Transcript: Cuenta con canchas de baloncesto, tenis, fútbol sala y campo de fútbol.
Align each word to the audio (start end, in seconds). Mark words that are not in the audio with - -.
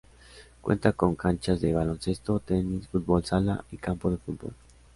Cuenta 0.61 0.93
con 0.93 1.13
canchas 1.15 1.61
de 1.61 1.73
baloncesto, 1.75 2.39
tenis, 2.39 2.87
fútbol 2.87 3.23
sala 3.23 3.63
y 3.69 3.77
campo 3.77 4.09
de 4.09 4.17
fútbol. 4.17 4.55